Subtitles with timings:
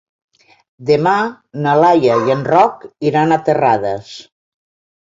[0.89, 1.13] Demà
[1.65, 4.15] na Laia i en Roc iran a Terrades.